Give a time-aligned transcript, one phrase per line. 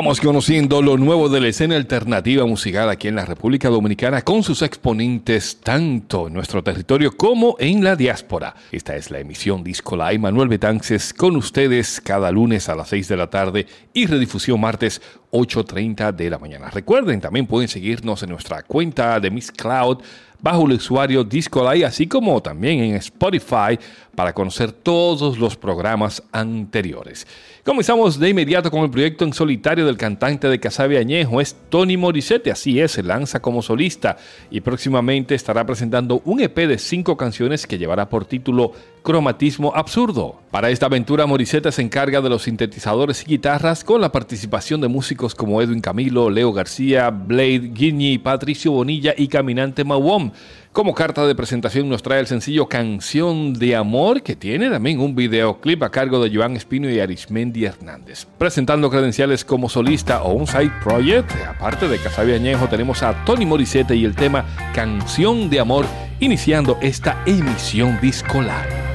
[0.00, 4.42] Vamos conociendo lo nuevo de la escena alternativa musical aquí en la República Dominicana con
[4.42, 8.54] sus exponentes tanto en nuestro territorio como en la diáspora.
[8.72, 10.18] Esta es la emisión Disco Live.
[10.18, 15.02] Manuel Betances con ustedes cada lunes a las 6 de la tarde y redifusión martes
[15.30, 16.70] 8.30 de la mañana.
[16.70, 19.98] Recuerden, también pueden seguirnos en nuestra cuenta de Miss Cloud
[20.42, 23.78] bajo el usuario Discolay, así como también en Spotify
[24.14, 27.26] para conocer todos los programas anteriores.
[27.64, 31.96] Comenzamos de inmediato con el proyecto en solitario del cantante de Casabe Añejo, es Tony
[31.96, 34.16] Morissette, así es, se lanza como solista
[34.50, 38.72] y próximamente estará presentando un EP de cinco canciones que llevará por título
[39.02, 40.40] Cromatismo Absurdo.
[40.50, 44.88] Para esta aventura, Morissette se encarga de los sintetizadores y guitarras con la participación de
[44.88, 50.32] músicos como Edwin Camilo, Leo García, Blade Guinea, Patricio Bonilla y Caminante Mawom.
[50.72, 55.14] Como carta de presentación nos trae el sencillo Canción de Amor, que tiene también un
[55.14, 58.26] videoclip a cargo de Joan Espino y Arismendi Hernández.
[58.38, 63.44] Presentando credenciales como solista o un side project, aparte de Casabi Añejo, tenemos a Tony
[63.44, 65.86] Morissette y el tema Canción de Amor,
[66.20, 68.89] iniciando esta emisión discolar.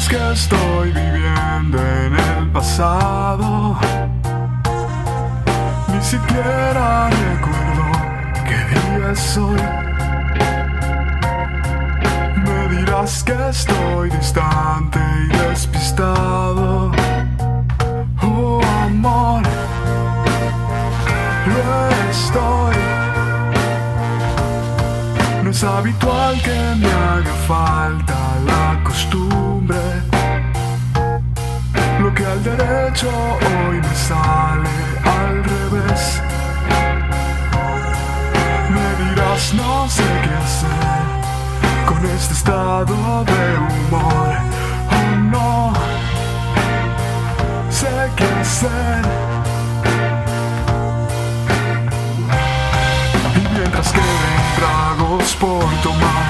[0.00, 3.78] Pensarás que estoy viviendo en el pasado.
[5.88, 7.84] Ni siquiera recuerdo
[8.46, 9.60] qué día es hoy.
[12.44, 16.92] Me dirás que estoy distante y despistado.
[18.22, 19.42] Oh amor,
[21.46, 22.76] lo estoy.
[25.44, 29.78] No es habitual que me haga falta la costumbre.
[32.00, 34.70] Lo que al derecho hoy me sale
[35.04, 36.22] al revés.
[38.74, 40.90] Me dirás no sé qué hacer
[41.86, 44.32] con este estado de humor.
[44.96, 45.72] Oh no,
[47.70, 49.02] sé qué hacer.
[53.36, 56.29] Y mientras queden tragos por tomar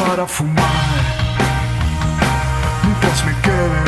[0.00, 0.64] para fumar,
[2.84, 3.82] mientras me quede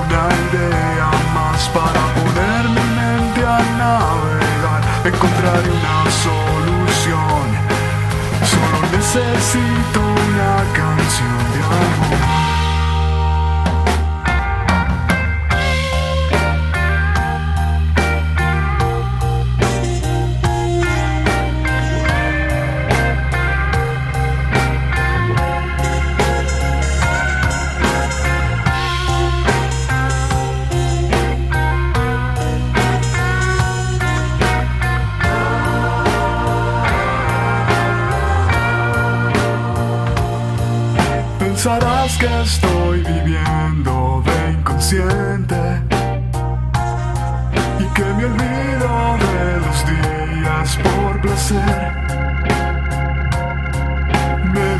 [0.00, 7.44] una idea más para poner mi mente a navegar, encontraré una solución.
[8.52, 12.39] Solo necesito una canción de amor.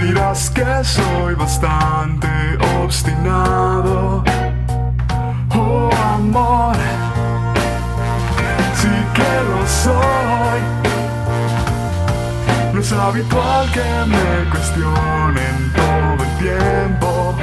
[0.00, 2.28] Dirás que soy bastante
[2.82, 4.24] obstinado.
[5.54, 6.76] Oh amor,
[8.80, 10.60] sí que lo soy.
[12.72, 17.36] No es habitual que me cuestionen todo el tiempo.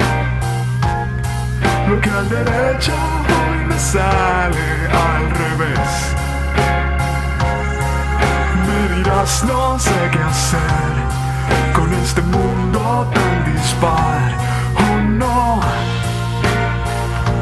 [1.88, 4.68] Lo que al derecho hoy me sale
[5.06, 6.14] al revés.
[8.66, 11.07] Me dirás no sé qué hacer
[11.88, 14.36] con este mundo tan dispar.
[14.76, 15.60] Oh no,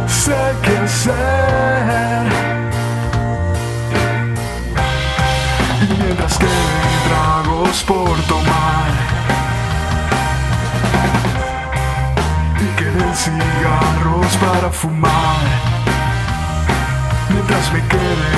[0.06, 2.26] sé qué hacer.
[5.82, 8.90] Y mientras queden tragos por tomar
[12.60, 15.46] y queden cigarros para fumar,
[17.30, 18.32] mientras me quede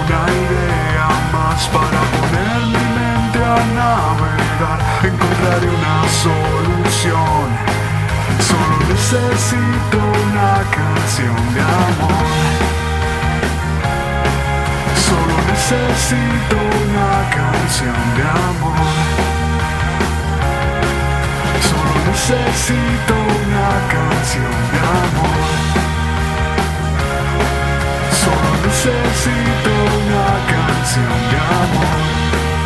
[0.00, 7.46] una idea más para poner mi mente a encontraré una solución.
[8.40, 12.26] Solo necesito una canción de amor.
[15.06, 18.86] Solo necesito una canción de amor.
[21.68, 25.38] Solo necesito una canción de amor.
[28.22, 29.70] Solo necesito
[30.02, 32.57] una canción de amor.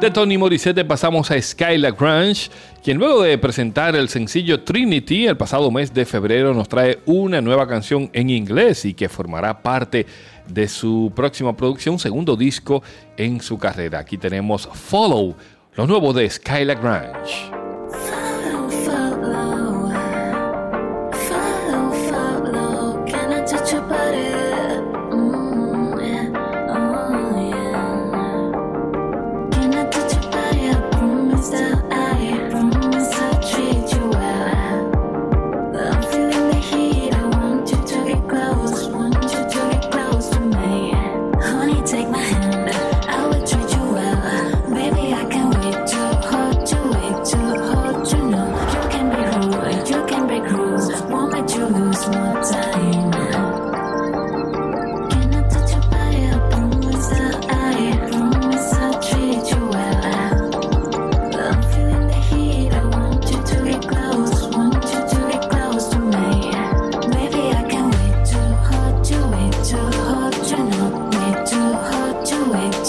[0.00, 2.50] De Tony Morissette pasamos a Skylar Grunge,
[2.82, 7.42] quien luego de presentar el sencillo Trinity el pasado mes de febrero nos trae una
[7.42, 10.06] nueva canción en inglés y que formará parte
[10.48, 12.82] de su próxima producción, segundo disco
[13.18, 13.98] en su carrera.
[13.98, 15.36] Aquí tenemos Follow,
[15.76, 16.30] lo nuevo de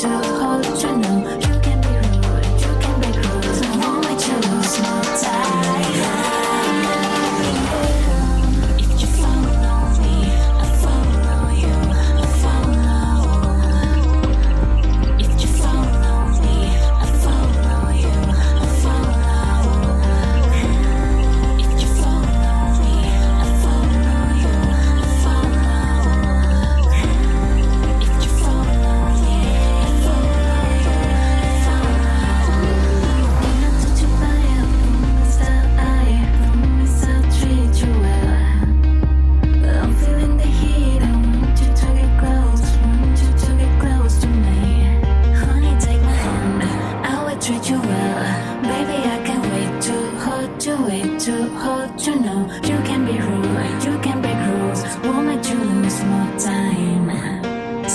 [0.01, 1.40] to hold you now.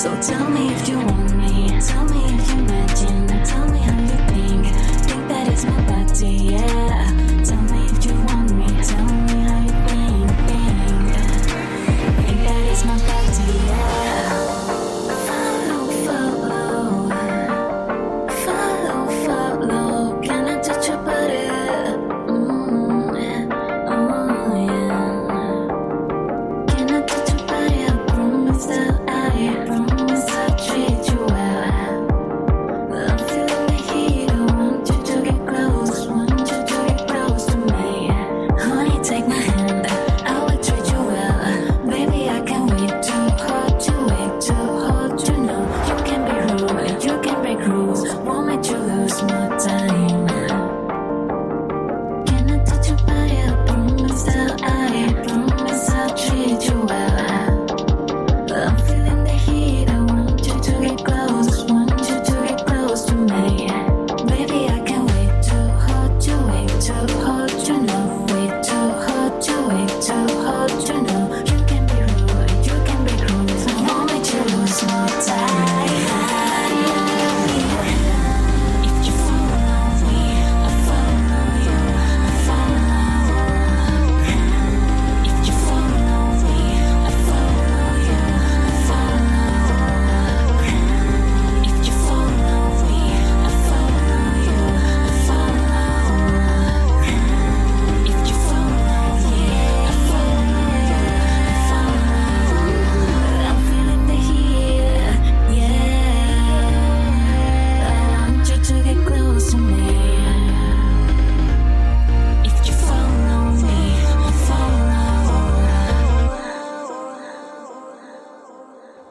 [0.07, 1.81] So tell me if you want me.
[1.81, 3.27] Tell me if you imagine.
[3.45, 4.67] Tell me how you think.
[5.05, 7.43] Think that it's my body, yeah.
[7.43, 8.46] Tell me if you want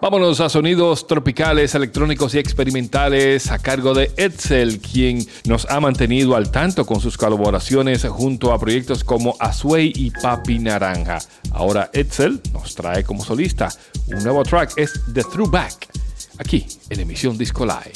[0.05, 6.35] Vámonos a sonidos tropicales, electrónicos y experimentales a cargo de Edsel, quien nos ha mantenido
[6.35, 11.17] al tanto con sus colaboraciones junto a proyectos como Azuey y Papi Naranja.
[11.49, 13.69] Ahora Edsel nos trae como solista
[14.05, 15.87] un nuevo track, es The Throwback,
[16.37, 17.93] aquí en emisión Disco Live.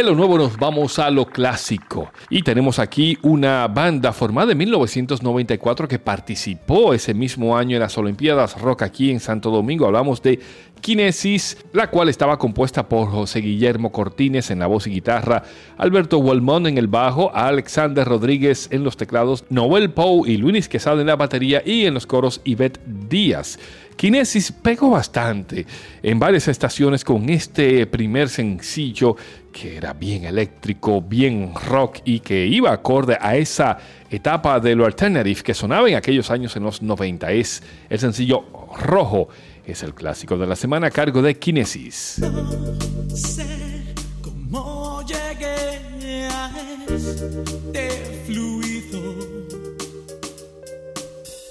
[0.00, 2.10] De lo nuevo nos vamos a lo clásico.
[2.30, 7.98] Y tenemos aquí una banda formada en 1994 que participó ese mismo año en las
[7.98, 9.84] Olimpiadas Rock aquí en Santo Domingo.
[9.84, 10.40] Hablamos de
[10.80, 15.42] Kinesis, la cual estaba compuesta por José Guillermo Cortines en la voz y guitarra,
[15.76, 21.02] Alberto Walmón en el bajo, Alexander Rodríguez en los teclados, Noel Poe y Luis Quesada
[21.02, 23.58] en la batería y en los coros Ivette Díaz.
[23.96, 25.66] Kinesis pegó bastante
[26.02, 29.14] en varias estaciones con este primer sencillo
[29.52, 33.78] que era bien eléctrico, bien rock y que iba acorde a esa
[34.10, 37.32] etapa de lo alternative que sonaba en aquellos años en los 90.
[37.32, 38.44] Es el sencillo
[38.78, 39.28] Rojo,
[39.64, 42.18] es el clásico de la semana a cargo de Kinesis.
[42.20, 46.50] No sé cómo llegué a
[46.88, 49.14] este fluido.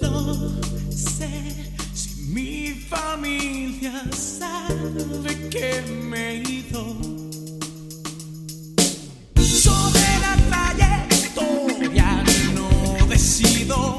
[0.00, 0.34] No
[0.90, 1.28] sé
[1.92, 7.19] si mi familia sabe que me he ido.
[9.60, 12.24] Sobre la trayectoria
[12.54, 13.98] no decido.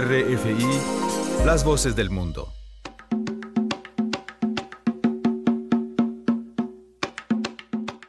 [0.00, 2.57] RFI, las voces del mundo.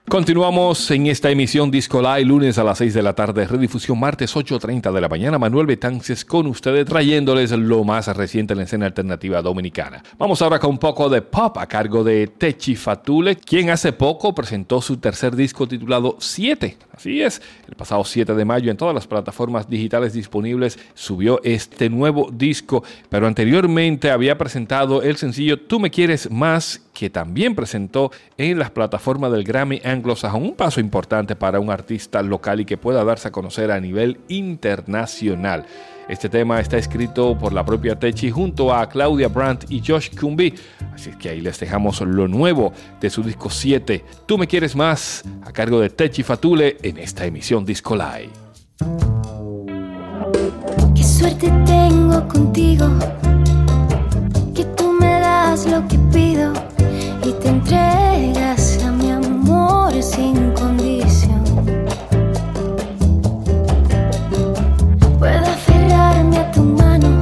[0.10, 4.36] Continuamos en esta emisión Disco Live, lunes a las 6 de la tarde, redifusión martes
[4.36, 5.38] 8.30 de la mañana.
[5.38, 10.02] Manuel Betances con ustedes trayéndoles lo más reciente en la escena alternativa dominicana.
[10.18, 14.34] Vamos ahora con un poco de pop a cargo de Techi Fatule, quien hace poco
[14.34, 16.76] presentó su tercer disco titulado 7.
[16.92, 21.88] Así es, el pasado 7 de mayo en todas las plataformas digitales disponibles subió este
[21.88, 28.12] nuevo disco, pero anteriormente había presentado el sencillo Tú me quieres más, que también presentó
[28.38, 32.66] en las plataformas del Grammy and anglosajón, un paso importante para un artista local y
[32.66, 35.66] que pueda darse a conocer a nivel internacional.
[36.08, 40.56] Este tema está escrito por la propia Techi junto a Claudia Brandt y Josh Kumbi.
[40.92, 44.04] Así que ahí les dejamos lo nuevo de su disco 7.
[44.26, 48.32] Tú me quieres más, a cargo de Techi Fatule en esta emisión Disco Live.
[50.96, 52.88] Qué suerte tengo contigo,
[54.56, 56.52] que tú me das lo que pido
[57.24, 58.19] y te amor
[60.10, 61.44] sin condición.
[65.20, 67.22] Puedo aferrarme a tu mano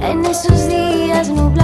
[0.00, 1.63] en esos días nublados,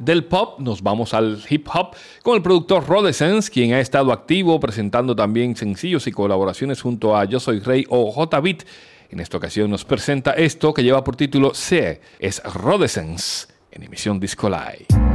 [0.00, 1.94] Del pop nos vamos al hip hop
[2.24, 7.24] con el productor Rodescence, quien ha estado activo presentando también sencillos y colaboraciones junto a
[7.24, 8.64] Yo Soy Rey o J Beat.
[9.10, 14.18] En esta ocasión nos presenta esto que lleva por título C, es Rodescence en emisión
[14.18, 15.07] Disco Live.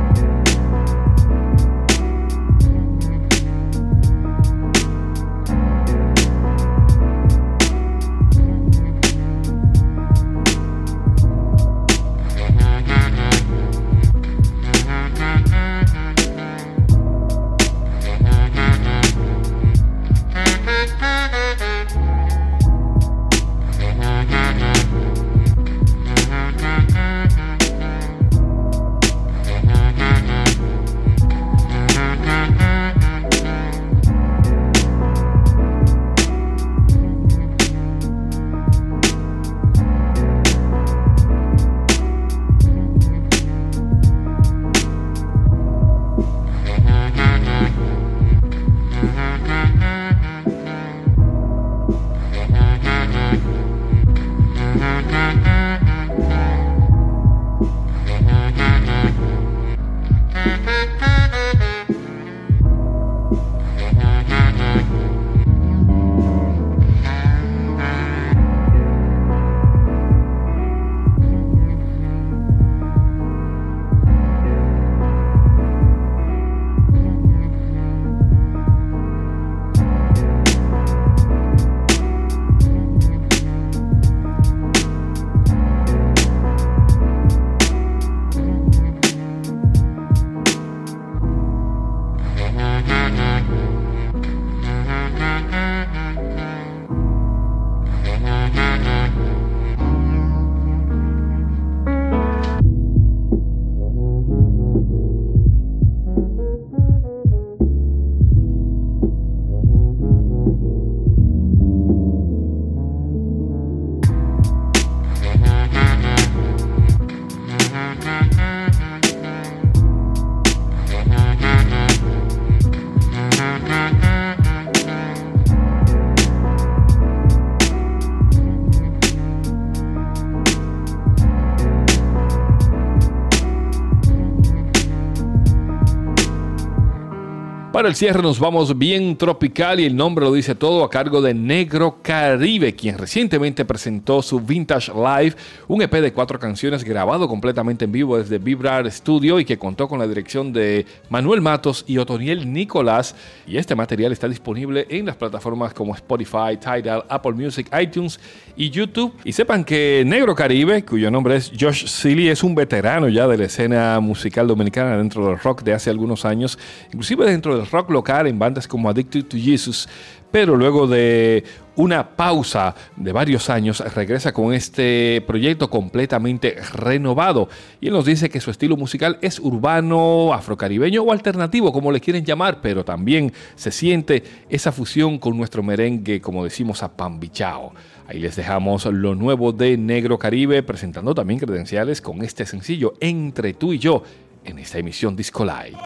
[137.86, 141.34] El cierre nos vamos bien tropical y el nombre lo dice todo a cargo de
[141.34, 145.36] Negro Caribe, quien recientemente presentó su Vintage Live,
[145.68, 149.90] un EP de cuatro canciones grabado completamente en vivo desde Vibrar Studio y que contó
[149.90, 153.16] con la dirección de Manuel Matos y Otoniel Nicolás.
[153.46, 158.18] Y este material está disponible en las plataformas como Spotify, Tidal, Apple Music, iTunes
[158.56, 159.14] y YouTube.
[159.26, 163.38] Y sepan que Negro Caribe, cuyo nombre es Josh Seeley, es un veterano ya de
[163.38, 167.90] la escena musical dominicana dentro del rock de hace algunos años, inclusive dentro del rock
[167.90, 169.90] local en bandas como Addicted to Jesus,
[170.32, 171.44] pero luego de
[171.76, 177.50] una pausa de varios años regresa con este proyecto completamente renovado
[177.82, 182.00] y él nos dice que su estilo musical es urbano, afrocaribeño o alternativo, como le
[182.00, 187.74] quieren llamar, pero también se siente esa fusión con nuestro merengue, como decimos a Pambichao.
[188.08, 193.54] Ahí les dejamos lo nuevo de Negro Caribe, presentando también credenciales con este sencillo Entre
[193.54, 194.04] tú y yo
[194.44, 195.78] en esta emisión Disco Live.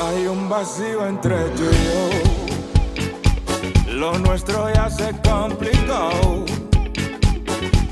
[0.00, 2.10] Hay un vacío entre tú y yo.
[3.92, 6.44] Lo nuestro ya se complicó.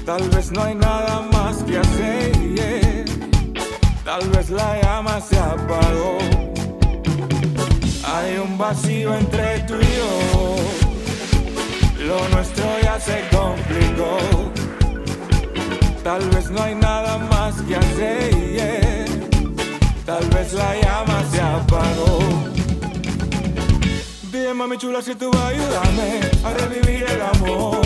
[0.04, 3.04] Tal vez no hay nada más que hacer.
[4.04, 6.51] Tal vez la llama se apagó.
[8.04, 10.56] Hay un vacío entre tú y yo.
[12.04, 14.18] Lo nuestro ya se complicó.
[16.02, 19.06] Tal vez no hay nada más que hacer.
[20.04, 22.18] Tal vez la llama se apagó.
[24.32, 27.80] Dime mami chula si tú vas a ayudarme a revivir el amor.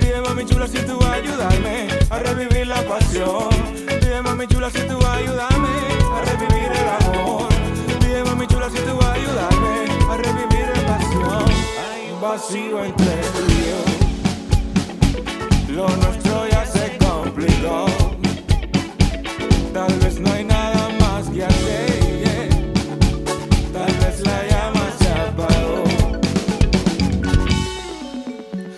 [0.00, 3.48] Dime mami chula si tú vas a ayudarme a revivir la pasión.
[4.00, 5.68] Dime mami chula si tú vas a ayudarme
[6.16, 7.49] a revivir el amor.
[8.20, 11.44] Dime mami chula si tú vas a ayudarme a revivir la pasión.
[11.80, 13.80] Hay un vacío entre tú y yo.
[15.74, 17.86] Lo nuestro ya se complicó.
[19.72, 22.50] Tal vez no hay nada más que hacer.
[23.72, 25.84] Tal vez la llama se apagó.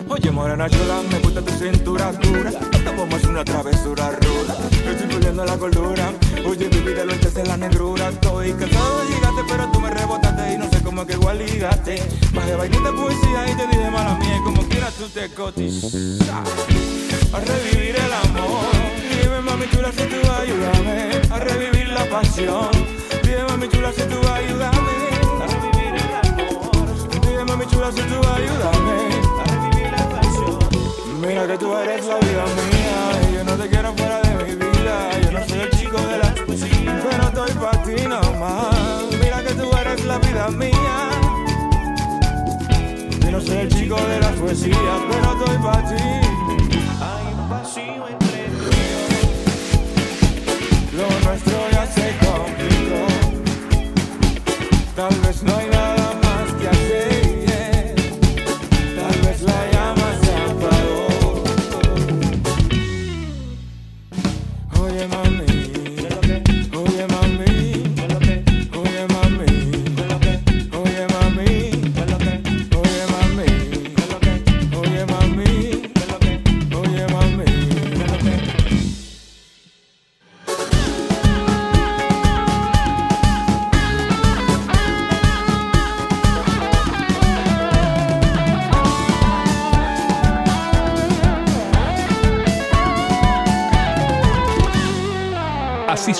[0.09, 2.51] Oye, morena chula, me gusta tu cintura dura.
[2.51, 4.57] Esta bomba es una travesura ruda.
[4.89, 6.13] Estoy perdiendo la cordura.
[6.53, 8.11] Oye, mi vida lo echaste en la negrura.
[8.11, 12.03] Estoy cansado de llegarte, pero tú me rebotaste y no sé cómo que igual ligaste.
[12.35, 14.39] Bajé bailita poesía y te dije mala mía.
[14.45, 15.95] Como quieras tú te cotizas
[17.33, 18.67] a revivir el amor.
[19.23, 20.41] Dime mami chula si tú vas
[21.31, 22.69] a revivir la pasión.
[23.23, 24.93] Dime mami chula si tú vas a ayudarme
[25.41, 26.87] a revivir el amor.
[27.23, 30.59] Dime mami chula si tú vas a revivir la pasión.
[31.19, 34.55] Mira que tú eres la vida mía y yo no te quiero fuera de mi
[34.55, 35.21] vida.
[35.23, 36.22] Yo no soy el chico de la
[37.47, 39.05] estoy para ti nomás.
[39.21, 41.11] Mira que tú eres la vida mía.
[43.21, 44.79] Yo no soy el chico de las poesías,
[45.11, 46.22] pero estoy para ti.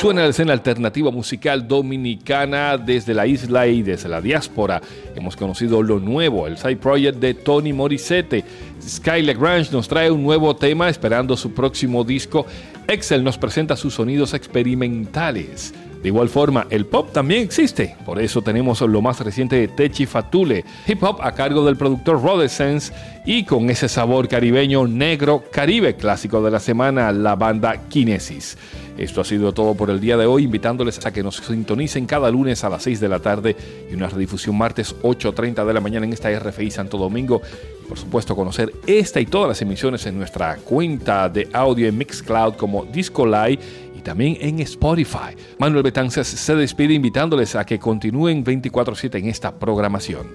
[0.03, 4.83] Suena la escena alternativa musical dominicana desde la isla y desde la diáspora.
[5.15, 8.45] Hemos conocido lo nuevo, el side project de Tony Morissette.
[8.85, 12.47] Sky Lagrange nos trae un nuevo tema esperando su próximo disco.
[12.89, 15.73] Excel nos presenta sus sonidos experimentales.
[16.03, 17.95] De igual forma, el pop también existe.
[18.05, 22.21] Por eso tenemos lo más reciente de Techi Fatule, hip hop a cargo del productor
[22.21, 22.93] Rodescence
[23.25, 28.59] y con ese sabor caribeño negro caribe clásico de la semana, la banda Kinesis.
[28.99, 32.31] Esto ha sido todo por el día de hoy, invitándoles a que nos sintonicen cada
[32.31, 33.57] lunes a las 6 de la tarde
[33.91, 37.41] y una redifusión martes 8.30 de la mañana en esta RFI Santo Domingo.
[37.83, 41.97] Y por supuesto conocer esta y todas las emisiones en nuestra cuenta de audio en
[41.97, 43.61] Mixcloud como Disco Live
[44.03, 45.37] también en Spotify.
[45.59, 50.27] Manuel Betances se despide invitándoles a que continúen 24/7 en esta programación.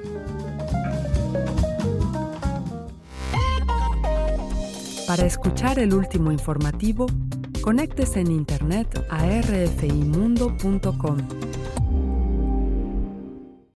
[5.08, 7.08] Para escuchar el último informativo,
[7.62, 11.18] conéctese en internet a rfimundo.com.